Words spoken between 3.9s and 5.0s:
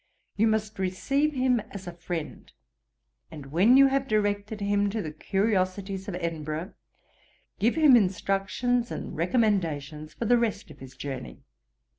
directed him to